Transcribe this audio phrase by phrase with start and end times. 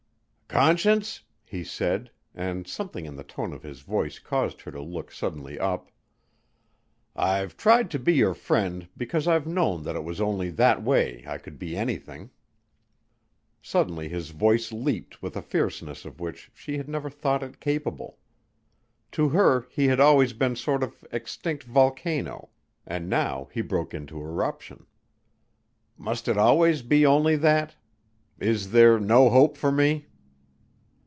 [0.61, 5.09] "Conscience," he said, and something in the tone of his voice caused her to look
[5.09, 5.89] suddenly up,
[7.15, 11.23] "I've tried to be your friend because I've known that it was only that way
[11.25, 12.31] I could be anything."
[13.61, 18.17] Suddenly his voice leaped with a fierceness of which she had never thought it capable.
[19.13, 22.49] To her he had always been sort of extinct volcano,
[22.85, 24.85] and now he broke into eruption.
[25.97, 27.77] "Must it always be only that?
[28.37, 30.07] Is there no hope for me?"